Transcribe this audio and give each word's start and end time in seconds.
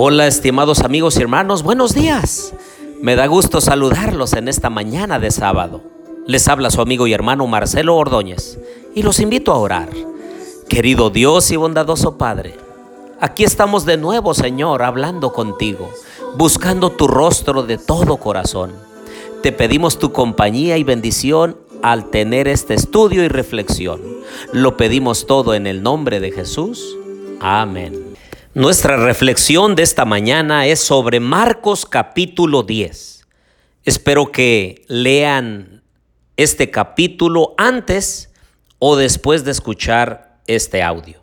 Hola, 0.00 0.28
estimados 0.28 0.82
amigos 0.82 1.18
y 1.18 1.22
hermanos, 1.22 1.64
buenos 1.64 1.92
días. 1.92 2.54
Me 3.02 3.16
da 3.16 3.26
gusto 3.26 3.60
saludarlos 3.60 4.32
en 4.34 4.46
esta 4.46 4.70
mañana 4.70 5.18
de 5.18 5.32
sábado. 5.32 5.82
Les 6.24 6.46
habla 6.46 6.70
su 6.70 6.80
amigo 6.80 7.08
y 7.08 7.12
hermano 7.12 7.48
Marcelo 7.48 7.96
Ordóñez 7.96 8.60
y 8.94 9.02
los 9.02 9.18
invito 9.18 9.50
a 9.50 9.58
orar. 9.58 9.88
Querido 10.68 11.10
Dios 11.10 11.50
y 11.50 11.56
bondadoso 11.56 12.16
Padre, 12.16 12.54
aquí 13.18 13.42
estamos 13.42 13.86
de 13.86 13.96
nuevo, 13.96 14.34
Señor, 14.34 14.84
hablando 14.84 15.32
contigo, 15.32 15.90
buscando 16.36 16.90
tu 16.90 17.08
rostro 17.08 17.64
de 17.64 17.76
todo 17.76 18.18
corazón. 18.18 18.70
Te 19.42 19.50
pedimos 19.50 19.98
tu 19.98 20.12
compañía 20.12 20.78
y 20.78 20.84
bendición 20.84 21.56
al 21.82 22.08
tener 22.10 22.46
este 22.46 22.74
estudio 22.74 23.24
y 23.24 23.28
reflexión. 23.28 24.00
Lo 24.52 24.76
pedimos 24.76 25.26
todo 25.26 25.54
en 25.54 25.66
el 25.66 25.82
nombre 25.82 26.20
de 26.20 26.30
Jesús. 26.30 26.96
Amén. 27.40 28.07
Nuestra 28.54 28.96
reflexión 28.96 29.76
de 29.76 29.82
esta 29.82 30.06
mañana 30.06 30.64
es 30.66 30.80
sobre 30.80 31.20
Marcos 31.20 31.84
capítulo 31.84 32.62
10. 32.62 33.26
Espero 33.84 34.32
que 34.32 34.86
lean 34.88 35.82
este 36.38 36.70
capítulo 36.70 37.54
antes 37.58 38.30
o 38.78 38.96
después 38.96 39.44
de 39.44 39.50
escuchar 39.50 40.40
este 40.46 40.82
audio. 40.82 41.22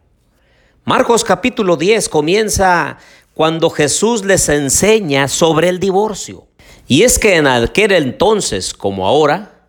Marcos 0.84 1.24
capítulo 1.24 1.78
10 1.78 2.10
comienza 2.10 3.00
cuando 3.34 3.72
Jesús 3.72 4.24
les 4.24 4.48
enseña 4.48 5.28
sobre 5.28 5.70
el 5.70 5.80
divorcio. 5.80 6.46
Y 6.88 7.02
es 7.02 7.18
que 7.18 7.38
en 7.38 7.48
aquel 7.48 7.92
entonces, 7.94 8.72
como 8.72 9.08
ahora, 9.08 9.68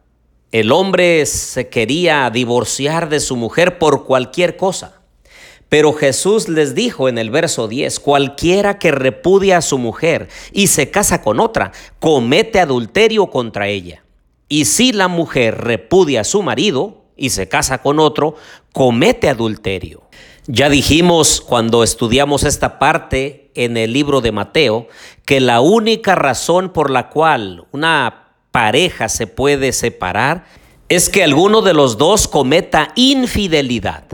el 0.52 0.70
hombre 0.72 1.24
se 1.24 1.70
quería 1.70 2.28
divorciar 2.28 3.08
de 3.08 3.18
su 3.18 3.34
mujer 3.34 3.78
por 3.78 4.04
cualquier 4.04 4.58
cosa. 4.58 5.00
Pero 5.68 5.92
Jesús 5.92 6.48
les 6.48 6.74
dijo 6.74 7.08
en 7.08 7.18
el 7.18 7.30
verso 7.30 7.66
10, 7.68 7.98
cualquiera 8.00 8.78
que 8.78 8.92
repudia 8.92 9.58
a 9.58 9.62
su 9.62 9.78
mujer 9.78 10.28
y 10.52 10.68
se 10.68 10.90
casa 10.90 11.22
con 11.22 11.40
otra, 11.40 11.72
comete 11.98 12.60
adulterio 12.60 13.26
contra 13.28 13.68
ella. 13.68 14.04
Y 14.48 14.66
si 14.66 14.92
la 14.92 15.08
mujer 15.08 15.58
repudia 15.58 16.20
a 16.20 16.24
su 16.24 16.42
marido 16.42 17.04
y 17.16 17.30
se 17.30 17.48
casa 17.48 17.78
con 17.78 17.98
otro, 17.98 18.36
comete 18.72 19.28
adulterio. 19.28 20.02
Ya 20.46 20.68
dijimos 20.68 21.40
cuando 21.40 21.82
estudiamos 21.82 22.44
esta 22.44 22.78
parte 22.78 23.50
en 23.56 23.76
el 23.76 23.92
libro 23.92 24.20
de 24.20 24.30
Mateo 24.30 24.86
que 25.24 25.40
la 25.40 25.60
única 25.60 26.14
razón 26.14 26.70
por 26.70 26.90
la 26.90 27.08
cual 27.08 27.66
una 27.72 28.34
pareja 28.52 29.08
se 29.08 29.26
puede 29.26 29.72
separar 29.72 30.44
es 30.88 31.08
que 31.08 31.24
alguno 31.24 31.62
de 31.62 31.74
los 31.74 31.98
dos 31.98 32.28
cometa 32.28 32.92
infidelidad. 32.94 34.04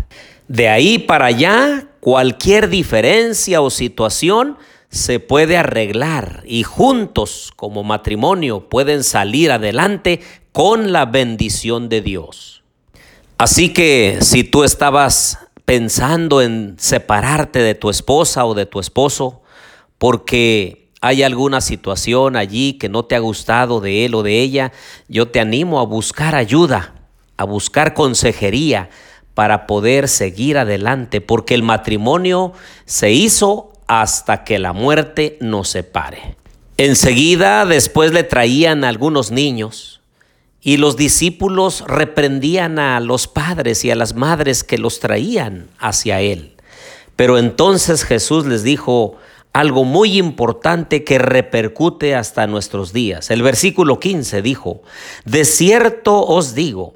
De 0.52 0.68
ahí 0.68 0.98
para 0.98 1.24
allá, 1.24 1.86
cualquier 2.00 2.68
diferencia 2.68 3.62
o 3.62 3.70
situación 3.70 4.58
se 4.90 5.18
puede 5.18 5.56
arreglar 5.56 6.42
y 6.46 6.62
juntos 6.62 7.54
como 7.56 7.84
matrimonio 7.84 8.68
pueden 8.68 9.02
salir 9.02 9.50
adelante 9.50 10.20
con 10.52 10.92
la 10.92 11.06
bendición 11.06 11.88
de 11.88 12.02
Dios. 12.02 12.64
Así 13.38 13.72
que 13.72 14.18
si 14.20 14.44
tú 14.44 14.62
estabas 14.62 15.38
pensando 15.64 16.42
en 16.42 16.74
separarte 16.78 17.60
de 17.60 17.74
tu 17.74 17.88
esposa 17.88 18.44
o 18.44 18.52
de 18.52 18.66
tu 18.66 18.78
esposo 18.78 19.40
porque 19.96 20.90
hay 21.00 21.22
alguna 21.22 21.62
situación 21.62 22.36
allí 22.36 22.74
que 22.74 22.90
no 22.90 23.06
te 23.06 23.16
ha 23.16 23.20
gustado 23.20 23.80
de 23.80 24.04
él 24.04 24.14
o 24.14 24.22
de 24.22 24.42
ella, 24.42 24.70
yo 25.08 25.28
te 25.28 25.40
animo 25.40 25.80
a 25.80 25.86
buscar 25.86 26.34
ayuda, 26.34 26.92
a 27.38 27.44
buscar 27.44 27.94
consejería 27.94 28.90
para 29.34 29.66
poder 29.66 30.08
seguir 30.08 30.58
adelante, 30.58 31.20
porque 31.20 31.54
el 31.54 31.62
matrimonio 31.62 32.52
se 32.84 33.10
hizo 33.12 33.72
hasta 33.86 34.44
que 34.44 34.58
la 34.58 34.72
muerte 34.72 35.38
nos 35.40 35.68
separe. 35.68 36.36
Enseguida 36.76 37.64
después 37.66 38.12
le 38.12 38.22
traían 38.22 38.84
algunos 38.84 39.30
niños 39.30 40.00
y 40.60 40.76
los 40.76 40.96
discípulos 40.96 41.84
reprendían 41.86 42.78
a 42.78 42.98
los 43.00 43.26
padres 43.26 43.84
y 43.84 43.90
a 43.90 43.96
las 43.96 44.14
madres 44.14 44.64
que 44.64 44.78
los 44.78 45.00
traían 45.00 45.68
hacia 45.78 46.20
él. 46.20 46.54
Pero 47.16 47.38
entonces 47.38 48.04
Jesús 48.04 48.46
les 48.46 48.62
dijo, 48.62 49.16
algo 49.52 49.84
muy 49.84 50.18
importante 50.18 51.04
que 51.04 51.18
repercute 51.18 52.14
hasta 52.14 52.46
nuestros 52.46 52.92
días. 52.92 53.30
El 53.30 53.42
versículo 53.42 54.00
15 54.00 54.40
dijo, 54.40 54.82
de 55.24 55.44
cierto 55.44 56.24
os 56.24 56.54
digo 56.54 56.94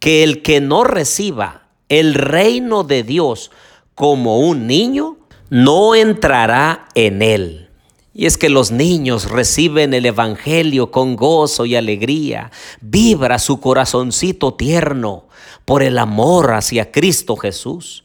que 0.00 0.24
el 0.24 0.42
que 0.42 0.60
no 0.60 0.82
reciba 0.82 1.61
el 1.92 2.14
reino 2.14 2.84
de 2.84 3.02
Dios 3.02 3.50
como 3.94 4.38
un 4.38 4.66
niño, 4.66 5.18
no 5.50 5.94
entrará 5.94 6.88
en 6.94 7.20
él. 7.20 7.68
Y 8.14 8.24
es 8.24 8.38
que 8.38 8.48
los 8.48 8.70
niños 8.70 9.30
reciben 9.30 9.92
el 9.92 10.06
Evangelio 10.06 10.90
con 10.90 11.16
gozo 11.16 11.66
y 11.66 11.76
alegría. 11.76 12.50
Vibra 12.80 13.38
su 13.38 13.60
corazoncito 13.60 14.54
tierno 14.54 15.26
por 15.66 15.82
el 15.82 15.98
amor 15.98 16.52
hacia 16.54 16.90
Cristo 16.90 17.36
Jesús. 17.36 18.04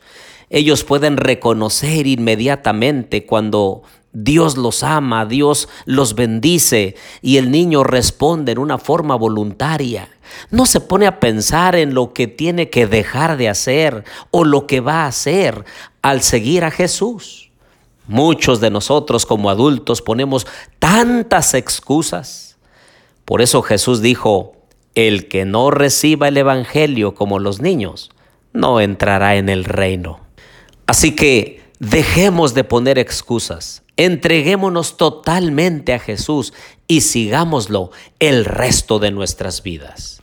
Ellos 0.49 0.83
pueden 0.83 1.15
reconocer 1.15 2.07
inmediatamente 2.07 3.25
cuando 3.25 3.83
Dios 4.19 4.57
los 4.57 4.81
ama, 4.81 5.27
Dios 5.27 5.69
los 5.85 6.15
bendice 6.15 6.95
y 7.21 7.37
el 7.37 7.51
niño 7.51 7.83
responde 7.83 8.51
en 8.51 8.57
una 8.57 8.79
forma 8.79 9.15
voluntaria. 9.15 10.09
No 10.49 10.65
se 10.65 10.81
pone 10.81 11.05
a 11.05 11.19
pensar 11.19 11.75
en 11.75 11.93
lo 11.93 12.13
que 12.13 12.25
tiene 12.25 12.71
que 12.71 12.87
dejar 12.87 13.37
de 13.37 13.47
hacer 13.47 14.05
o 14.31 14.43
lo 14.43 14.65
que 14.65 14.79
va 14.79 15.03
a 15.03 15.07
hacer 15.07 15.65
al 16.01 16.23
seguir 16.23 16.63
a 16.63 16.71
Jesús. 16.71 17.51
Muchos 18.07 18.59
de 18.59 18.71
nosotros 18.71 19.27
como 19.27 19.51
adultos 19.51 20.01
ponemos 20.01 20.47
tantas 20.79 21.53
excusas. 21.53 22.57
Por 23.23 23.43
eso 23.43 23.61
Jesús 23.61 24.01
dijo, 24.01 24.55
el 24.95 25.27
que 25.27 25.45
no 25.45 25.69
reciba 25.69 26.29
el 26.29 26.37
Evangelio 26.37 27.13
como 27.13 27.37
los 27.37 27.61
niños, 27.61 28.09
no 28.51 28.81
entrará 28.81 29.35
en 29.35 29.47
el 29.47 29.63
reino. 29.63 30.21
Así 30.87 31.15
que 31.15 31.61
dejemos 31.77 32.55
de 32.55 32.63
poner 32.63 32.97
excusas, 32.97 33.83
entreguémonos 33.97 34.95
totalmente 34.95 35.93
a 35.93 35.99
Jesús 35.99 36.53
y 36.87 37.01
sigámoslo 37.01 37.91
el 38.19 38.45
resto 38.45 38.99
de 38.99 39.11
nuestras 39.11 39.63
vidas. 39.63 40.21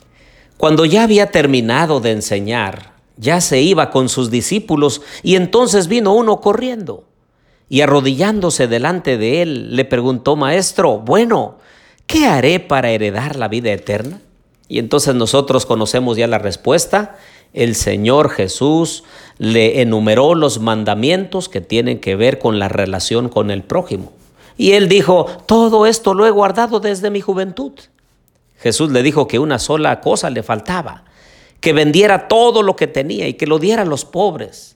Cuando 0.57 0.85
ya 0.85 1.03
había 1.03 1.31
terminado 1.31 1.99
de 1.99 2.11
enseñar, 2.11 2.93
ya 3.17 3.41
se 3.41 3.61
iba 3.61 3.91
con 3.91 4.09
sus 4.09 4.31
discípulos 4.31 5.01
y 5.21 5.35
entonces 5.35 5.87
vino 5.87 6.13
uno 6.13 6.41
corriendo 6.41 7.05
y 7.69 7.81
arrodillándose 7.81 8.67
delante 8.67 9.17
de 9.17 9.41
él 9.41 9.75
le 9.75 9.85
preguntó, 9.85 10.35
Maestro, 10.35 10.99
bueno, 10.99 11.57
¿qué 12.07 12.25
haré 12.25 12.59
para 12.59 12.91
heredar 12.91 13.35
la 13.35 13.47
vida 13.47 13.71
eterna? 13.71 14.21
Y 14.67 14.79
entonces 14.79 15.15
nosotros 15.15 15.65
conocemos 15.65 16.17
ya 16.17 16.27
la 16.27 16.37
respuesta 16.39 17.17
el 17.55 17.75
Señor 17.75 18.29
Jesús 18.29 19.03
le 19.37 19.81
enumeró 19.81 20.35
los 20.35 20.59
mandamientos 20.59 21.49
que 21.49 21.61
tienen 21.61 21.99
que 21.99 22.15
ver 22.15 22.37
con 22.37 22.59
la 22.59 22.67
relación 22.67 23.29
con 23.29 23.49
el 23.49 23.63
prójimo. 23.63 24.13
Y 24.57 24.73
él 24.73 24.87
dijo, 24.87 25.25
todo 25.45 25.85
esto 25.85 26.13
lo 26.13 26.27
he 26.27 26.31
guardado 26.31 26.79
desde 26.79 27.09
mi 27.09 27.21
juventud. 27.21 27.71
Jesús 28.57 28.91
le 28.91 29.03
dijo 29.03 29.27
que 29.27 29.39
una 29.39 29.57
sola 29.57 30.01
cosa 30.01 30.29
le 30.29 30.43
faltaba, 30.43 31.05
que 31.61 31.73
vendiera 31.73 32.27
todo 32.27 32.61
lo 32.61 32.75
que 32.75 32.87
tenía 32.87 33.27
y 33.27 33.33
que 33.35 33.47
lo 33.47 33.57
diera 33.57 33.83
a 33.83 33.85
los 33.85 34.05
pobres, 34.05 34.75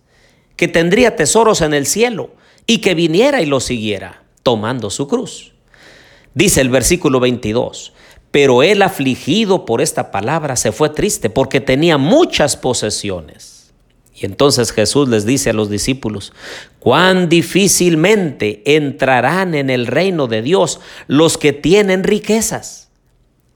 que 0.56 0.68
tendría 0.68 1.16
tesoros 1.16 1.62
en 1.62 1.74
el 1.74 1.86
cielo 1.86 2.32
y 2.66 2.80
que 2.80 2.96
viniera 2.96 3.42
y 3.42 3.46
lo 3.46 3.60
siguiera, 3.60 4.24
tomando 4.44 4.90
su 4.90 5.08
cruz. 5.08 5.54
Dice 6.34 6.62
el 6.62 6.70
versículo 6.70 7.20
22, 7.20 7.94
pero 8.32 8.64
él 8.64 8.82
afligido 8.82 9.66
por 9.66 9.82
esta 9.82 10.12
palabra 10.12 10.56
se 10.56 10.72
fue 10.72 10.90
triste 10.90 11.30
porque 11.30 11.62
tenía 11.62 11.98
muchas 11.98 12.56
posesiones. 12.56 13.72
Y 14.16 14.26
entonces 14.26 14.72
Jesús 14.72 15.08
les 15.08 15.26
dice 15.26 15.52
a 15.52 15.54
los 15.54 15.70
discípulos, 15.70 16.34
cuán 16.80 17.30
difícilmente 17.30 18.62
entrarán 18.76 19.56
en 19.56 19.70
el 19.70 19.88
reino 19.88 20.28
de 20.28 20.42
Dios 20.42 20.82
los 21.08 21.38
que 21.38 21.54
tienen 21.54 22.04
riquezas. 22.04 22.90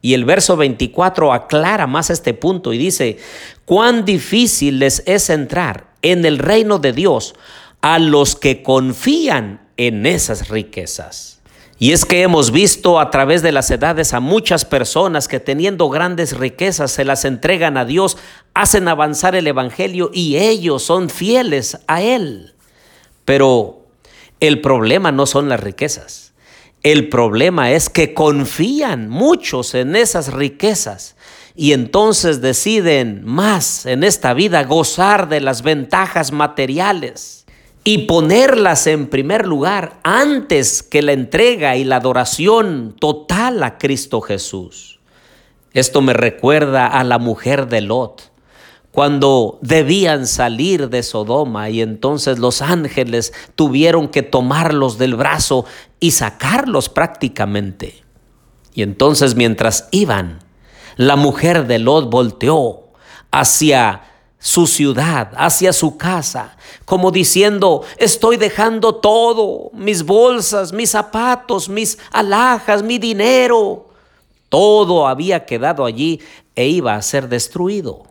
Y 0.01 0.13
el 0.13 0.25
verso 0.25 0.57
24 0.57 1.33
aclara 1.33 1.87
más 1.87 2.09
este 2.09 2.33
punto 2.33 2.73
y 2.73 2.77
dice, 2.77 3.17
cuán 3.65 4.05
difícil 4.05 4.79
les 4.79 5.03
es 5.05 5.29
entrar 5.29 5.93
en 6.01 6.25
el 6.25 6.39
reino 6.39 6.79
de 6.79 6.93
Dios 6.93 7.35
a 7.81 7.99
los 7.99 8.35
que 8.35 8.63
confían 8.63 9.67
en 9.77 10.05
esas 10.05 10.49
riquezas. 10.49 11.41
Y 11.79 11.91
es 11.91 12.05
que 12.05 12.21
hemos 12.21 12.51
visto 12.51 12.99
a 12.99 13.09
través 13.09 13.41
de 13.41 13.51
las 13.51 13.69
edades 13.71 14.13
a 14.13 14.19
muchas 14.19 14.63
personas 14.63 15.27
que 15.27 15.39
teniendo 15.39 15.89
grandes 15.89 16.37
riquezas 16.37 16.91
se 16.91 17.03
las 17.03 17.25
entregan 17.25 17.77
a 17.77 17.85
Dios, 17.85 18.17
hacen 18.53 18.87
avanzar 18.87 19.35
el 19.35 19.47
Evangelio 19.47 20.11
y 20.13 20.37
ellos 20.37 20.83
son 20.83 21.09
fieles 21.09 21.79
a 21.87 22.01
Él. 22.01 22.53
Pero 23.25 23.87
el 24.39 24.61
problema 24.61 25.11
no 25.11 25.25
son 25.25 25.49
las 25.49 25.59
riquezas. 25.59 26.33
El 26.83 27.09
problema 27.09 27.71
es 27.71 27.89
que 27.89 28.13
confían 28.13 29.09
muchos 29.09 29.73
en 29.73 29.95
esas 29.95 30.33
riquezas 30.33 31.15
y 31.55 31.71
entonces 31.71 32.41
deciden 32.41 33.23
más 33.23 33.85
en 33.85 34.03
esta 34.03 34.33
vida 34.33 34.63
gozar 34.63 35.29
de 35.29 35.39
las 35.39 35.61
ventajas 35.61 36.31
materiales 36.31 37.42
y 37.83 37.99
ponerlas 37.99 38.87
en 38.87 39.07
primer 39.07 39.45
lugar 39.45 39.99
antes 40.03 40.83
que 40.83 41.01
la 41.01 41.11
entrega 41.11 41.75
y 41.75 41.83
la 41.83 41.97
adoración 41.97 42.95
total 42.97 43.61
a 43.63 43.77
Cristo 43.77 44.21
Jesús. 44.21 44.99
Esto 45.73 46.01
me 46.01 46.13
recuerda 46.13 46.87
a 46.87 47.03
la 47.03 47.17
mujer 47.17 47.67
de 47.67 47.81
Lot, 47.81 48.31
cuando 48.91 49.57
debían 49.61 50.27
salir 50.27 50.89
de 50.89 51.01
Sodoma 51.01 51.71
y 51.71 51.81
entonces 51.81 52.37
los 52.37 52.61
ángeles 52.61 53.33
tuvieron 53.55 54.07
que 54.07 54.21
tomarlos 54.21 54.99
del 54.99 55.15
brazo 55.15 55.65
y 55.99 56.11
sacarlos 56.11 56.89
prácticamente. 56.89 58.03
Y 58.75 58.83
entonces 58.83 59.33
mientras 59.33 59.87
iban, 59.89 60.39
la 60.95 61.15
mujer 61.15 61.65
de 61.65 61.79
Lot 61.79 62.11
volteó 62.11 62.91
hacia 63.31 64.03
su 64.43 64.67
ciudad, 64.67 65.31
hacia 65.37 65.71
su 65.71 65.95
casa, 65.95 66.57
como 66.83 67.11
diciendo, 67.11 67.83
estoy 67.97 68.35
dejando 68.35 68.95
todo, 68.95 69.71
mis 69.71 70.03
bolsas, 70.03 70.73
mis 70.73 70.89
zapatos, 70.89 71.69
mis 71.69 71.97
alhajas, 72.11 72.83
mi 72.83 72.97
dinero. 72.97 73.85
Todo 74.49 75.07
había 75.07 75.45
quedado 75.45 75.85
allí 75.85 76.19
e 76.57 76.67
iba 76.67 76.93
a 76.93 77.01
ser 77.01 77.29
destruido. 77.29 78.03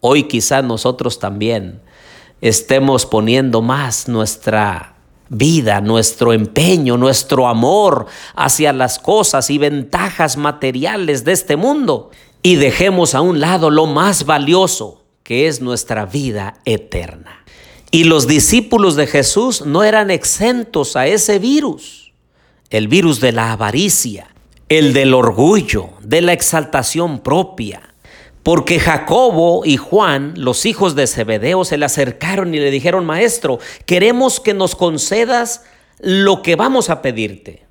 Hoy 0.00 0.22
quizás 0.22 0.64
nosotros 0.64 1.18
también 1.18 1.82
estemos 2.40 3.04
poniendo 3.04 3.60
más 3.60 4.08
nuestra 4.08 4.94
vida, 5.28 5.82
nuestro 5.82 6.32
empeño, 6.32 6.96
nuestro 6.96 7.46
amor 7.46 8.06
hacia 8.34 8.72
las 8.72 8.98
cosas 8.98 9.50
y 9.50 9.58
ventajas 9.58 10.38
materiales 10.38 11.24
de 11.24 11.32
este 11.32 11.56
mundo 11.56 12.10
y 12.42 12.54
dejemos 12.54 13.14
a 13.14 13.20
un 13.20 13.38
lado 13.38 13.68
lo 13.68 13.84
más 13.84 14.24
valioso, 14.24 15.01
que 15.22 15.46
es 15.46 15.60
nuestra 15.60 16.06
vida 16.06 16.54
eterna. 16.64 17.44
Y 17.90 18.04
los 18.04 18.26
discípulos 18.26 18.96
de 18.96 19.06
Jesús 19.06 19.66
no 19.66 19.84
eran 19.84 20.10
exentos 20.10 20.96
a 20.96 21.06
ese 21.06 21.38
virus, 21.38 22.12
el 22.70 22.88
virus 22.88 23.20
de 23.20 23.32
la 23.32 23.52
avaricia, 23.52 24.28
el 24.68 24.94
del 24.94 25.12
orgullo, 25.12 25.90
de 26.00 26.22
la 26.22 26.32
exaltación 26.32 27.20
propia. 27.20 27.82
Porque 28.42 28.80
Jacobo 28.80 29.64
y 29.64 29.76
Juan, 29.76 30.32
los 30.36 30.64
hijos 30.66 30.94
de 30.94 31.06
Zebedeo, 31.06 31.64
se 31.64 31.76
le 31.76 31.84
acercaron 31.84 32.54
y 32.54 32.58
le 32.58 32.70
dijeron, 32.70 33.04
Maestro, 33.04 33.60
queremos 33.86 34.40
que 34.40 34.54
nos 34.54 34.74
concedas 34.74 35.62
lo 36.00 36.42
que 36.42 36.56
vamos 36.56 36.90
a 36.90 37.02
pedirte. 37.02 37.66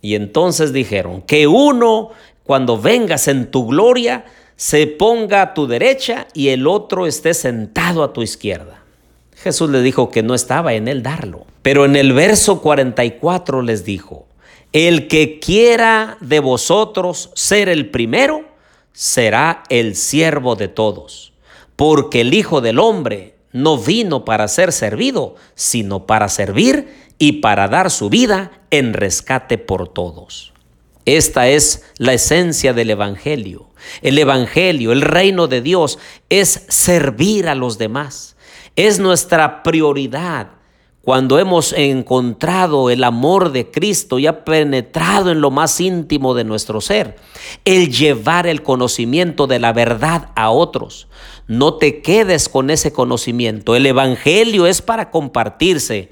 Y 0.00 0.14
entonces 0.14 0.72
dijeron, 0.72 1.20
que 1.22 1.46
uno, 1.46 2.10
cuando 2.44 2.80
vengas 2.80 3.26
en 3.26 3.50
tu 3.50 3.66
gloria, 3.66 4.24
se 4.56 4.86
ponga 4.86 5.42
a 5.42 5.54
tu 5.54 5.66
derecha 5.66 6.26
y 6.34 6.48
el 6.48 6.66
otro 6.66 7.06
esté 7.06 7.34
sentado 7.34 8.02
a 8.02 8.12
tu 8.12 8.22
izquierda. 8.22 8.82
Jesús 9.36 9.68
le 9.70 9.82
dijo 9.82 10.10
que 10.10 10.22
no 10.22 10.34
estaba 10.34 10.74
en 10.74 10.88
él 10.88 11.02
darlo. 11.02 11.44
Pero 11.62 11.84
en 11.84 11.96
el 11.96 12.12
verso 12.12 12.60
44 12.60 13.62
les 13.62 13.84
dijo, 13.84 14.26
el 14.72 15.06
que 15.06 15.38
quiera 15.38 16.16
de 16.20 16.40
vosotros 16.40 17.30
ser 17.34 17.68
el 17.68 17.90
primero, 17.90 18.44
será 18.92 19.64
el 19.68 19.96
siervo 19.96 20.56
de 20.56 20.68
todos. 20.68 21.32
Porque 21.76 22.22
el 22.22 22.34
Hijo 22.34 22.60
del 22.60 22.78
Hombre 22.78 23.34
no 23.52 23.78
vino 23.78 24.24
para 24.24 24.48
ser 24.48 24.72
servido, 24.72 25.36
sino 25.54 26.06
para 26.06 26.28
servir 26.28 26.88
y 27.18 27.40
para 27.40 27.68
dar 27.68 27.90
su 27.90 28.08
vida 28.08 28.50
en 28.70 28.94
rescate 28.94 29.58
por 29.58 29.88
todos. 29.88 30.53
Esta 31.04 31.48
es 31.48 31.84
la 31.98 32.14
esencia 32.14 32.72
del 32.72 32.90
Evangelio. 32.90 33.70
El 34.00 34.18
Evangelio, 34.18 34.92
el 34.92 35.02
reino 35.02 35.46
de 35.46 35.60
Dios, 35.60 35.98
es 36.30 36.64
servir 36.68 37.48
a 37.48 37.54
los 37.54 37.76
demás. 37.78 38.36
Es 38.76 38.98
nuestra 38.98 39.62
prioridad 39.62 40.48
cuando 41.04 41.38
hemos 41.38 41.74
encontrado 41.74 42.88
el 42.88 43.04
amor 43.04 43.52
de 43.52 43.70
Cristo 43.70 44.18
y 44.18 44.26
ha 44.26 44.42
penetrado 44.42 45.30
en 45.30 45.42
lo 45.42 45.50
más 45.50 45.78
íntimo 45.78 46.32
de 46.32 46.44
nuestro 46.44 46.80
ser, 46.80 47.16
el 47.66 47.92
llevar 47.92 48.46
el 48.46 48.62
conocimiento 48.62 49.46
de 49.46 49.58
la 49.58 49.74
verdad 49.74 50.30
a 50.34 50.48
otros. 50.48 51.08
No 51.46 51.74
te 51.74 52.00
quedes 52.00 52.48
con 52.48 52.70
ese 52.70 52.94
conocimiento. 52.94 53.76
El 53.76 53.84
Evangelio 53.84 54.66
es 54.66 54.80
para 54.80 55.10
compartirse 55.10 56.10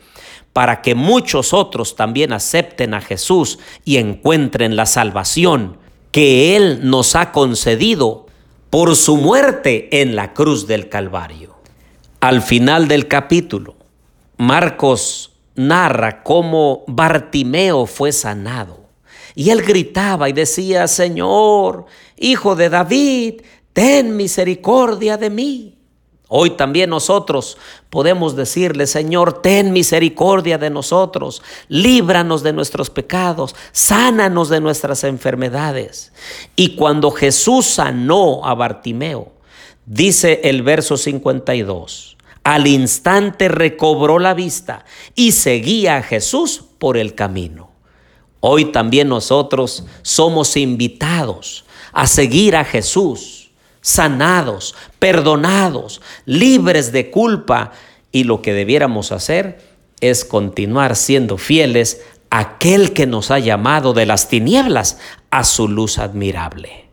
para 0.52 0.82
que 0.82 0.94
muchos 0.94 1.52
otros 1.52 1.96
también 1.96 2.32
acepten 2.32 2.94
a 2.94 3.00
Jesús 3.00 3.58
y 3.84 3.96
encuentren 3.96 4.76
la 4.76 4.87
salvación 4.87 5.78
que 6.10 6.56
Él 6.56 6.81
nos 6.82 7.16
ha 7.16 7.32
concedido 7.32 8.26
por 8.70 8.96
su 8.96 9.16
muerte 9.16 10.00
en 10.00 10.16
la 10.16 10.32
cruz 10.34 10.66
del 10.66 10.88
Calvario. 10.88 11.54
Al 12.20 12.43
final 12.43 12.88
del 12.88 13.08
capítulo, 13.08 13.76
Marcos 14.37 15.32
narra 15.54 16.22
cómo 16.22 16.84
Bartimeo 16.87 17.87
fue 17.87 18.12
sanado. 18.12 18.81
Y 19.34 19.50
él 19.50 19.62
gritaba 19.62 20.28
y 20.28 20.32
decía, 20.32 20.87
Señor, 20.88 21.87
Hijo 22.16 22.54
de 22.54 22.69
David, 22.69 23.43
ten 23.72 24.16
misericordia 24.16 25.16
de 25.16 25.31
mí. 25.31 25.75
Hoy 26.34 26.52
también 26.52 26.88
nosotros 26.88 27.58
podemos 27.90 28.34
decirle, 28.37 28.87
Señor, 28.87 29.43
ten 29.43 29.70
misericordia 29.70 30.56
de 30.56 30.70
nosotros, 30.70 31.43
líbranos 31.69 32.43
de 32.43 32.55
nuestros 32.55 32.88
pecados, 32.88 33.55
sánanos 33.73 34.49
de 34.49 34.62
nuestras 34.62 35.05
enfermedades. 35.05 36.11
Y 36.56 36.75
cuando 36.75 37.11
Jesús 37.11 37.67
sanó 37.67 38.46
a 38.46 38.55
Bartimeo, 38.55 39.31
dice 39.84 40.40
el 40.44 40.62
verso 40.62 40.96
52, 40.96 42.17
al 42.44 42.67
instante 42.67 43.49
recobró 43.49 44.19
la 44.19 44.32
vista 44.32 44.87
y 45.14 45.32
seguía 45.32 45.99
a 45.99 46.02
Jesús 46.02 46.64
por 46.78 46.96
el 46.96 47.14
camino. 47.14 47.73
Hoy 48.40 48.73
también 48.73 49.11
nosotros 49.11 49.85
somos 50.00 50.56
invitados 50.56 51.67
a 51.93 52.06
seguir 52.06 52.56
a 52.56 52.64
Jesús 52.64 53.41
sanados, 53.82 54.75
perdonados, 54.99 56.00
libres 56.25 56.93
de 56.93 57.11
culpa. 57.11 57.73
Y 58.11 58.25
lo 58.25 58.40
que 58.40 58.55
debiéramos 58.55 59.12
hacer 59.12 59.61
es 60.00 60.25
continuar 60.25 60.96
siendo 60.96 61.37
fieles 61.37 62.00
a 62.31 62.38
aquel 62.38 62.94
que 62.94 63.06
nos 63.06 63.31
ha 63.31 63.38
llamado 63.38 63.92
de 63.92 64.06
las 64.06 64.28
tinieblas 64.28 64.99
a 65.30 65.45
su 65.45 65.68
luz 65.68 65.99
admirable. 65.99 66.87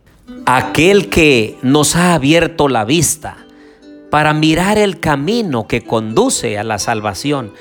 Aquel 0.44 1.08
que 1.08 1.56
nos 1.62 1.96
ha 1.96 2.14
abierto 2.14 2.68
la 2.68 2.84
vista 2.84 3.38
para 4.10 4.34
mirar 4.34 4.76
el 4.76 5.00
camino 5.00 5.66
que 5.66 5.82
conduce 5.82 6.58
a 6.58 6.64
la 6.64 6.78
salvación 6.78 7.52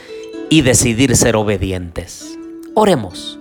y 0.49 0.61
decidir 0.61 1.15
ser 1.15 1.35
obedientes. 1.35 2.37
Oremos. 2.73 3.39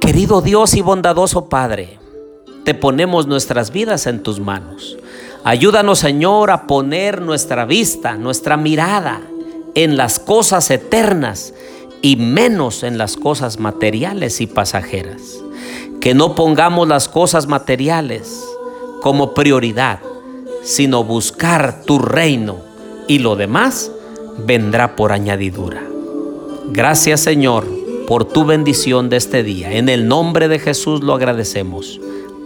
Querido 0.00 0.40
Dios 0.40 0.74
y 0.74 0.80
bondadoso 0.80 1.48
Padre, 1.48 1.97
te 2.68 2.74
ponemos 2.74 3.26
nuestras 3.26 3.72
vidas 3.72 4.06
en 4.06 4.22
tus 4.22 4.40
manos. 4.40 4.98
Ayúdanos, 5.42 6.00
Señor, 6.00 6.50
a 6.50 6.66
poner 6.66 7.22
nuestra 7.22 7.64
vista, 7.64 8.18
nuestra 8.18 8.58
mirada 8.58 9.22
en 9.74 9.96
las 9.96 10.18
cosas 10.18 10.70
eternas 10.70 11.54
y 12.02 12.16
menos 12.16 12.82
en 12.82 12.98
las 12.98 13.16
cosas 13.16 13.58
materiales 13.58 14.42
y 14.42 14.46
pasajeras. 14.46 15.22
Que 16.02 16.12
no 16.12 16.34
pongamos 16.34 16.86
las 16.86 17.08
cosas 17.08 17.46
materiales 17.46 18.38
como 19.00 19.32
prioridad, 19.32 20.00
sino 20.62 21.04
buscar 21.04 21.84
tu 21.86 21.98
reino 21.98 22.58
y 23.06 23.20
lo 23.20 23.34
demás 23.34 23.90
vendrá 24.44 24.94
por 24.94 25.12
añadidura. 25.12 25.82
Gracias 26.66 27.20
Señor 27.20 27.66
por 28.06 28.26
tu 28.26 28.44
bendición 28.44 29.08
de 29.08 29.16
este 29.16 29.42
día. 29.42 29.72
En 29.72 29.88
el 29.88 30.06
nombre 30.06 30.48
de 30.48 30.58
Jesús 30.58 31.02
lo 31.02 31.14
agradecemos. 31.14 31.98